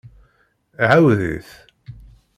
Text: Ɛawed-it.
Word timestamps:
Ɛawed-it. 0.89 1.49